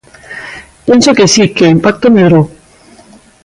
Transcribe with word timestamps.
Penso 0.87 1.09
que 1.17 1.31
si, 1.33 1.43
que 1.55 1.63
o 1.67 1.73
impacto 1.77 2.13
medrou. 2.15 2.45